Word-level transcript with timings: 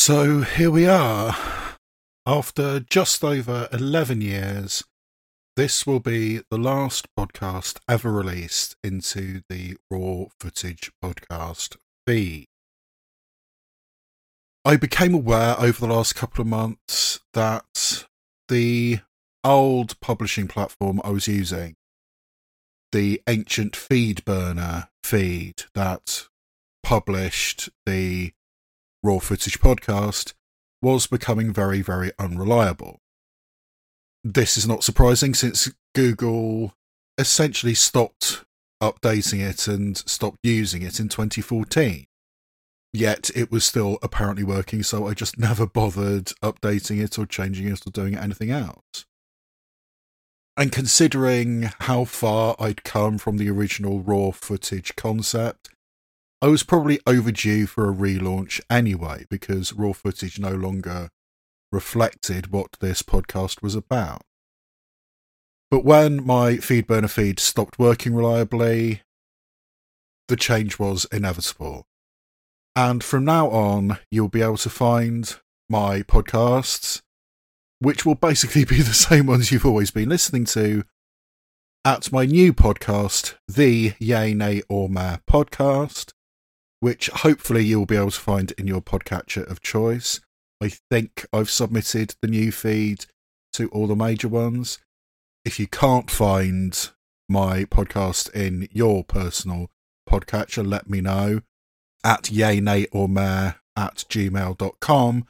So 0.00 0.40
here 0.40 0.70
we 0.70 0.86
are. 0.86 1.36
After 2.24 2.80
just 2.80 3.22
over 3.22 3.68
11 3.70 4.22
years, 4.22 4.82
this 5.56 5.86
will 5.86 6.00
be 6.00 6.40
the 6.50 6.56
last 6.56 7.06
podcast 7.14 7.80
ever 7.86 8.10
released 8.10 8.76
into 8.82 9.42
the 9.50 9.76
Raw 9.90 10.28
Footage 10.40 10.90
podcast 11.04 11.76
feed. 12.06 12.46
I 14.64 14.78
became 14.78 15.12
aware 15.12 15.54
over 15.60 15.86
the 15.86 15.92
last 15.92 16.14
couple 16.14 16.40
of 16.40 16.48
months 16.48 17.20
that 17.34 18.06
the 18.48 19.00
old 19.44 20.00
publishing 20.00 20.48
platform 20.48 21.02
I 21.04 21.10
was 21.10 21.28
using, 21.28 21.76
the 22.90 23.20
ancient 23.28 23.74
FeedBurner 23.74 24.88
feed 25.04 25.64
that 25.74 26.28
published 26.82 27.68
the 27.84 28.32
Raw 29.02 29.18
Footage 29.18 29.60
podcast, 29.60 30.34
was 30.82 31.06
becoming 31.06 31.52
very, 31.52 31.82
very 31.82 32.12
unreliable. 32.18 33.00
This 34.22 34.56
is 34.56 34.66
not 34.66 34.84
surprising 34.84 35.34
since 35.34 35.70
Google 35.94 36.74
essentially 37.18 37.74
stopped 37.74 38.44
updating 38.82 39.40
it 39.40 39.68
and 39.68 39.96
stopped 39.96 40.38
using 40.42 40.82
it 40.82 41.00
in 41.00 41.08
2014. 41.08 42.04
Yet 42.92 43.30
it 43.34 43.52
was 43.52 43.64
still 43.64 43.98
apparently 44.02 44.42
working, 44.42 44.82
so 44.82 45.06
I 45.06 45.14
just 45.14 45.38
never 45.38 45.66
bothered 45.66 46.26
updating 46.42 47.02
it 47.02 47.18
or 47.18 47.26
changing 47.26 47.68
it 47.68 47.86
or 47.86 47.90
doing 47.90 48.16
anything 48.16 48.50
else. 48.50 49.06
And 50.56 50.72
considering 50.72 51.70
how 51.80 52.04
far 52.04 52.56
I'd 52.58 52.84
come 52.84 53.16
from 53.16 53.38
the 53.38 53.48
original 53.48 54.00
raw 54.00 54.30
footage 54.30 54.94
concept, 54.96 55.70
I 56.42 56.46
was 56.48 56.62
probably 56.62 57.00
overdue 57.06 57.66
for 57.66 57.88
a 57.88 57.94
relaunch 57.94 58.60
anyway, 58.70 59.26
because 59.28 59.74
raw 59.74 59.92
footage 59.92 60.38
no 60.38 60.52
longer 60.52 61.10
reflected 61.70 62.50
what 62.50 62.78
this 62.80 63.02
podcast 63.02 63.62
was 63.62 63.74
about. 63.74 64.22
But 65.70 65.84
when 65.84 66.24
my 66.26 66.54
FeedBurner 66.54 67.10
feed 67.10 67.38
stopped 67.38 67.78
working 67.78 68.14
reliably, 68.14 69.02
the 70.28 70.36
change 70.36 70.78
was 70.78 71.06
inevitable. 71.12 71.86
And 72.74 73.04
from 73.04 73.24
now 73.24 73.48
on, 73.50 73.98
you'll 74.10 74.28
be 74.28 74.42
able 74.42 74.56
to 74.58 74.70
find 74.70 75.36
my 75.68 76.02
podcasts, 76.02 77.02
which 77.80 78.06
will 78.06 78.14
basically 78.14 78.64
be 78.76 78.80
the 78.80 78.94
same 78.94 79.26
ones 79.26 79.52
you've 79.52 79.66
always 79.66 79.90
been 79.90 80.08
listening 80.08 80.46
to, 80.46 80.84
at 81.84 82.10
my 82.10 82.24
new 82.24 82.52
podcast, 82.52 83.34
the 83.46 83.92
Yay 83.98 84.34
Nay 84.34 84.62
or 84.68 84.88
Meh 84.88 85.18
podcast, 85.28 86.12
which 86.80 87.08
hopefully 87.08 87.64
you'll 87.64 87.86
be 87.86 87.96
able 87.96 88.10
to 88.10 88.20
find 88.20 88.52
in 88.52 88.66
your 88.66 88.80
podcatcher 88.80 89.48
of 89.48 89.60
choice. 89.60 90.20
I 90.62 90.72
think 90.90 91.26
I've 91.32 91.50
submitted 91.50 92.14
the 92.20 92.28
new 92.28 92.52
feed 92.52 93.06
to 93.54 93.68
all 93.68 93.86
the 93.86 93.96
major 93.96 94.28
ones. 94.28 94.78
If 95.44 95.58
you 95.58 95.66
can't 95.66 96.10
find 96.10 96.90
my 97.28 97.64
podcast 97.64 98.30
in 98.34 98.68
your 98.72 99.04
personal 99.04 99.70
podcatcher, 100.08 100.66
let 100.66 100.90
me 100.90 101.00
know 101.00 101.40
at 102.04 102.30
yay, 102.30 102.60
nay, 102.60 102.86
or 102.92 103.08
meh 103.08 103.52
at 103.76 104.04
gmail.com 104.08 105.26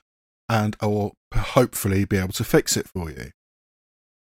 and 0.48 0.76
I 0.80 0.86
will 0.86 1.14
hopefully 1.32 2.04
be 2.04 2.16
able 2.16 2.32
to 2.32 2.44
fix 2.44 2.76
it 2.76 2.88
for 2.88 3.10
you. 3.10 3.30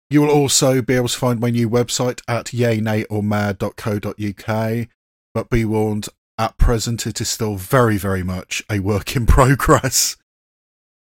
You 0.08 0.22
will 0.22 0.30
also 0.30 0.80
be 0.80 0.94
able 0.94 1.08
to 1.08 1.18
find 1.18 1.40
my 1.40 1.50
new 1.50 1.68
website 1.68 2.22
at 2.28 2.46
yaynayormeh.co.uk, 2.46 4.88
but 5.34 5.50
be 5.50 5.64
warned, 5.64 6.08
at 6.38 6.58
present 6.58 7.06
it 7.06 7.20
is 7.20 7.28
still 7.28 7.56
very, 7.56 7.96
very 7.96 8.22
much 8.22 8.62
a 8.70 8.80
work 8.80 9.16
in 9.16 9.26
progress. 9.26 10.16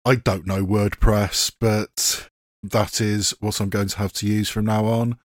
I 0.04 0.16
don't 0.16 0.46
know 0.46 0.64
WordPress, 0.64 1.52
but 1.60 2.28
that 2.62 3.00
is 3.00 3.34
what 3.40 3.60
I'm 3.60 3.68
going 3.68 3.88
to 3.88 3.98
have 3.98 4.12
to 4.14 4.26
use 4.26 4.48
from 4.48 4.66
now 4.66 4.84
on. 4.86 5.18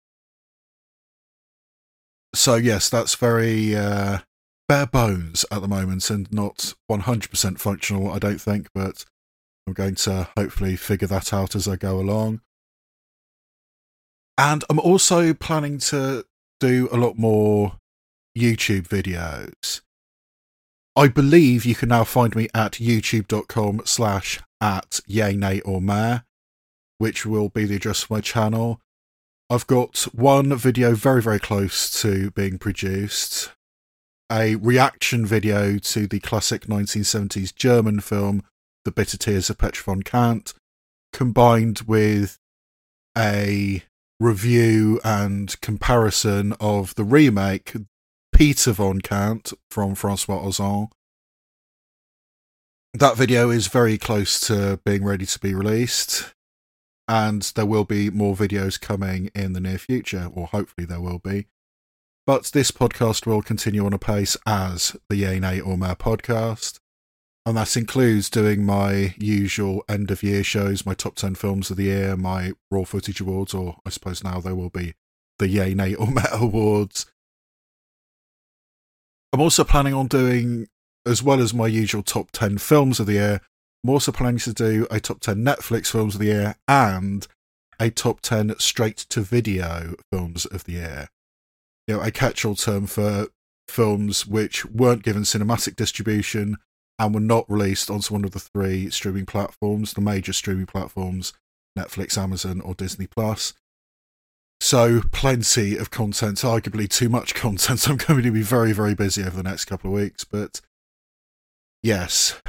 So 2.34 2.56
yes, 2.56 2.90
that's 2.90 3.14
very 3.14 3.74
uh, 3.74 4.18
bare 4.68 4.86
bones 4.86 5.44
at 5.50 5.62
the 5.62 5.68
moment 5.68 6.10
and 6.10 6.30
not 6.30 6.74
100% 6.90 7.58
functional, 7.58 8.12
I 8.12 8.18
don't 8.18 8.40
think, 8.40 8.68
but 8.74 9.06
I'm 9.66 9.72
going 9.72 9.94
to 9.96 10.28
hopefully 10.36 10.76
figure 10.76 11.08
that 11.08 11.32
out 11.32 11.56
as 11.56 11.66
I 11.66 11.76
go 11.76 11.98
along. 11.98 12.40
And 14.38 14.62
I'm 14.68 14.78
also 14.78 15.32
planning 15.32 15.78
to 15.78 16.24
do 16.60 16.88
a 16.92 16.96
lot 16.96 17.16
more 17.16 17.78
YouTube 18.36 18.86
videos. 18.88 19.80
I 20.98 21.08
believe 21.08 21.66
you 21.66 21.74
can 21.74 21.90
now 21.90 22.04
find 22.04 22.34
me 22.34 22.48
at 22.54 22.72
youtube.com 22.72 23.82
slash 23.84 24.40
at 24.62 25.00
yay, 25.06 25.36
nay, 25.36 25.60
or 25.60 25.82
meh, 25.82 26.20
which 26.96 27.26
will 27.26 27.50
be 27.50 27.66
the 27.66 27.76
address 27.76 28.04
of 28.04 28.10
my 28.10 28.22
channel. 28.22 28.80
I've 29.50 29.66
got 29.66 30.08
one 30.14 30.56
video 30.56 30.94
very, 30.94 31.20
very 31.20 31.38
close 31.38 32.00
to 32.00 32.30
being 32.30 32.56
produced. 32.56 33.52
A 34.32 34.54
reaction 34.54 35.26
video 35.26 35.76
to 35.76 36.06
the 36.06 36.18
classic 36.18 36.62
1970s 36.62 37.54
German 37.54 38.00
film, 38.00 38.42
The 38.86 38.90
Bitter 38.90 39.18
Tears 39.18 39.50
of 39.50 39.58
Petra 39.58 39.84
von 39.84 40.02
Kant, 40.02 40.54
combined 41.12 41.82
with 41.86 42.38
a 43.16 43.82
review 44.18 44.98
and 45.04 45.60
comparison 45.60 46.54
of 46.58 46.94
the 46.94 47.04
remake, 47.04 47.74
Peter 48.36 48.72
von 48.72 49.00
Kant 49.00 49.54
from 49.70 49.94
Francois 49.94 50.42
Ozon. 50.42 50.90
That 52.92 53.16
video 53.16 53.48
is 53.48 53.68
very 53.68 53.96
close 53.96 54.38
to 54.40 54.78
being 54.84 55.06
ready 55.06 55.24
to 55.24 55.38
be 55.38 55.54
released, 55.54 56.34
and 57.08 57.40
there 57.54 57.64
will 57.64 57.86
be 57.86 58.10
more 58.10 58.36
videos 58.36 58.78
coming 58.78 59.30
in 59.34 59.54
the 59.54 59.60
near 59.60 59.78
future, 59.78 60.28
or 60.34 60.48
hopefully 60.48 60.84
there 60.84 61.00
will 61.00 61.18
be. 61.18 61.46
But 62.26 62.50
this 62.52 62.70
podcast 62.70 63.24
will 63.24 63.40
continue 63.40 63.86
on 63.86 63.94
a 63.94 63.98
pace 63.98 64.36
as 64.44 64.94
the 65.08 65.16
Yay 65.16 65.60
or 65.60 65.78
Meh 65.78 65.94
podcast, 65.94 66.78
and 67.46 67.56
that 67.56 67.74
includes 67.74 68.28
doing 68.28 68.66
my 68.66 69.14
usual 69.16 69.82
end 69.88 70.10
of 70.10 70.22
year 70.22 70.44
shows, 70.44 70.84
my 70.84 70.92
top 70.92 71.14
10 71.14 71.36
films 71.36 71.70
of 71.70 71.78
the 71.78 71.84
year, 71.84 72.18
my 72.18 72.52
Raw 72.70 72.84
Footage 72.84 73.22
Awards, 73.22 73.54
or 73.54 73.78
I 73.86 73.88
suppose 73.88 74.22
now 74.22 74.40
there 74.40 74.54
will 74.54 74.68
be 74.68 74.92
the 75.38 75.48
Yay 75.48 75.72
Nay 75.72 75.94
or 75.94 76.08
Meh 76.08 76.28
Awards. 76.32 77.06
I'm 79.36 79.42
also 79.42 79.64
planning 79.64 79.92
on 79.92 80.06
doing 80.06 80.66
as 81.04 81.22
well 81.22 81.42
as 81.42 81.52
my 81.52 81.66
usual 81.66 82.02
top 82.02 82.30
10 82.30 82.56
films 82.56 82.98
of 82.98 83.04
the 83.04 83.12
year, 83.12 83.42
I'm 83.84 83.90
also 83.90 84.10
planning 84.10 84.38
to 84.38 84.54
do 84.54 84.86
a 84.90 84.98
top 84.98 85.20
10 85.20 85.44
Netflix 85.44 85.88
films 85.90 86.14
of 86.14 86.20
the 86.20 86.28
year 86.28 86.54
and 86.66 87.26
a 87.78 87.90
top 87.90 88.22
10 88.22 88.58
straight 88.58 88.96
to 88.96 89.20
video 89.20 89.96
films 90.10 90.46
of 90.46 90.64
the 90.64 90.72
year. 90.72 91.08
You 91.86 91.96
know, 91.96 92.00
a 92.00 92.10
catch 92.10 92.46
all 92.46 92.54
term 92.54 92.86
for 92.86 93.26
films 93.68 94.26
which 94.26 94.64
weren't 94.64 95.02
given 95.02 95.24
cinematic 95.24 95.76
distribution 95.76 96.56
and 96.98 97.12
were 97.12 97.20
not 97.20 97.44
released 97.50 97.90
onto 97.90 98.14
one 98.14 98.24
of 98.24 98.30
the 98.30 98.40
three 98.40 98.88
streaming 98.88 99.26
platforms, 99.26 99.92
the 99.92 100.00
major 100.00 100.32
streaming 100.32 100.64
platforms 100.64 101.34
Netflix, 101.78 102.16
Amazon, 102.16 102.62
or 102.62 102.74
Disney 102.74 103.06
Plus. 103.06 103.52
So, 104.60 105.02
plenty 105.12 105.76
of 105.76 105.90
content, 105.90 106.38
arguably 106.38 106.88
too 106.88 107.08
much 107.08 107.34
content. 107.34 107.88
I'm 107.88 107.96
going 107.96 108.22
to 108.22 108.30
be 108.30 108.42
very, 108.42 108.72
very 108.72 108.94
busy 108.94 109.22
over 109.22 109.36
the 109.36 109.42
next 109.42 109.66
couple 109.66 109.90
of 109.90 109.96
weeks, 109.96 110.24
but 110.24 110.60
yes, 111.82 112.40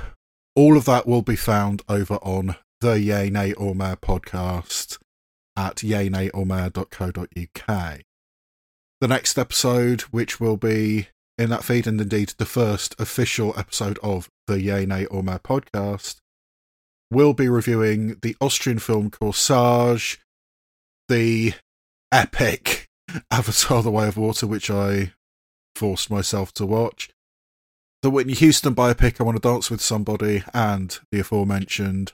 all 0.56 0.78
of 0.78 0.86
that 0.86 1.06
will 1.06 1.22
be 1.22 1.36
found 1.36 1.82
over 1.88 2.16
on 2.16 2.56
the 2.82 3.00
Yay 3.00 3.30
Nay 3.30 3.54
or 3.54 3.76
Meh 3.76 3.96
podcast 3.96 4.98
at 5.56 5.78
yaynayormeh.co.uk. 5.78 8.02
The 9.00 9.08
next 9.08 9.38
episode, 9.38 10.02
which 10.02 10.40
will 10.40 10.58
be 10.58 11.10
in 11.38 11.50
that 11.52 11.64
feed, 11.64 11.88
and 11.88 12.02
indeed 12.02 12.34
the 12.38 12.46
first 12.46 12.96
official 13.00 13.54
episode 13.58 14.00
of 14.02 14.30
the 14.48 14.62
Yay 14.62 14.86
Nay 14.86 15.06
or 15.06 15.22
Meh 15.22 15.38
podcast, 15.38 16.18
will 17.12 17.34
be 17.34 17.48
reviewing 17.48 18.18
the 18.22 18.36
Austrian 18.42 18.80
film 18.80 19.12
Corsage, 19.12 20.18
the 21.10 21.54
epic 22.12 22.88
Avatar 23.32 23.84
The 23.84 23.92
Way 23.92 24.08
of 24.08 24.18
Water, 24.18 24.48
which 24.48 24.70
I 24.70 25.14
forced 25.76 26.10
myself 26.10 26.54
to 26.54 26.66
watch, 26.66 27.10
the 28.02 28.10
Whitney 28.10 28.34
Houston 28.34 28.76
biopic 28.76 29.20
I 29.20 29.24
Want 29.24 29.42
to 29.42 29.48
Dance 29.48 29.70
with 29.70 29.82
Somebody, 29.82 30.44
and 30.54 30.98
the 31.12 31.20
aforementioned 31.20 32.14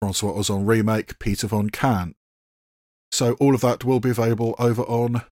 Francois 0.00 0.32
Ozon 0.32 0.66
remake 0.66 1.18
Peter 1.18 1.46
von 1.46 1.70
Kant. 1.70 2.16
So 3.10 3.34
all 3.34 3.54
of 3.54 3.60
that 3.62 3.84
will 3.84 4.00
be 4.00 4.10
available 4.10 4.54
over 4.58 4.82
on 4.82 5.22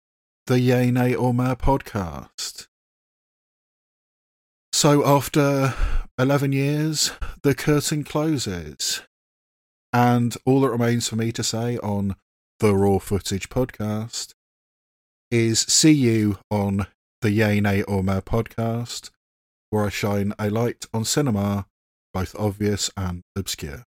the 0.47 0.61
Yay 0.61 0.91
Nay 0.91 1.15
or 1.15 1.35
Meh 1.35 1.55
podcast. 1.55 2.69
So 4.73 5.07
after 5.07 5.75
11 6.19 6.53
years, 6.53 7.13
the 7.43 7.55
curtain 7.55 8.05
closes. 8.05 9.03
And 9.93 10.37
all 10.47 10.63
that 10.63 10.71
remains 10.71 11.09
for 11.09 11.17
me 11.17 11.33
to 11.33 11.43
say 11.43 11.77
on 11.79 12.17
the 12.63 12.77
Raw 12.77 13.01
Footage 13.01 13.49
podcast 13.49 14.35
is 15.33 15.63
see 15.63 15.91
you 15.91 16.39
on 16.49 16.87
the 17.21 17.33
Yay 17.33 17.61
Nay 17.61 17.83
or 17.83 18.05
podcast 18.05 19.11
where 19.71 19.87
I 19.87 19.89
shine 19.89 20.33
a 20.39 20.49
light 20.49 20.87
on 20.95 21.05
cinema 21.05 21.67
both 22.15 22.37
obvious 22.39 22.89
and 22.97 23.23
obscure. 23.35 23.83